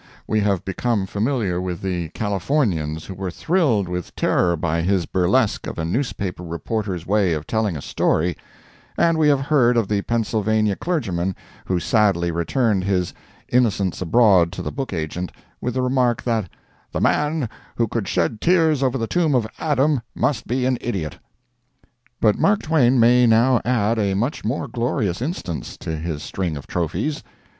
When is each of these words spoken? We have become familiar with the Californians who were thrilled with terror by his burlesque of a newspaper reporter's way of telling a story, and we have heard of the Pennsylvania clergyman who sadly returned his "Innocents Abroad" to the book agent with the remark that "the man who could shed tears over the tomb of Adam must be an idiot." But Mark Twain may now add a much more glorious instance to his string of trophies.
We 0.25 0.39
have 0.39 0.65
become 0.65 1.05
familiar 1.05 1.61
with 1.61 1.83
the 1.83 2.09
Californians 2.09 3.05
who 3.05 3.13
were 3.13 3.29
thrilled 3.29 3.87
with 3.87 4.15
terror 4.15 4.55
by 4.55 4.81
his 4.81 5.05
burlesque 5.05 5.67
of 5.67 5.77
a 5.77 5.85
newspaper 5.85 6.41
reporter's 6.41 7.05
way 7.05 7.33
of 7.33 7.45
telling 7.45 7.77
a 7.77 7.83
story, 7.83 8.35
and 8.97 9.15
we 9.19 9.27
have 9.27 9.41
heard 9.41 9.77
of 9.77 9.87
the 9.87 10.01
Pennsylvania 10.01 10.75
clergyman 10.75 11.35
who 11.65 11.79
sadly 11.79 12.31
returned 12.31 12.83
his 12.83 13.13
"Innocents 13.49 14.01
Abroad" 14.01 14.51
to 14.53 14.63
the 14.63 14.71
book 14.71 14.91
agent 14.91 15.31
with 15.61 15.75
the 15.75 15.83
remark 15.83 16.23
that 16.23 16.49
"the 16.91 16.99
man 16.99 17.47
who 17.75 17.87
could 17.87 18.07
shed 18.07 18.41
tears 18.41 18.81
over 18.81 18.97
the 18.97 19.05
tomb 19.05 19.35
of 19.35 19.45
Adam 19.59 20.01
must 20.15 20.47
be 20.47 20.65
an 20.65 20.79
idiot." 20.81 21.19
But 22.19 22.39
Mark 22.39 22.63
Twain 22.63 22.99
may 22.99 23.27
now 23.27 23.61
add 23.63 23.99
a 23.99 24.15
much 24.15 24.43
more 24.43 24.67
glorious 24.67 25.21
instance 25.21 25.77
to 25.77 25.95
his 25.95 26.23
string 26.23 26.57
of 26.57 26.65
trophies. 26.65 27.21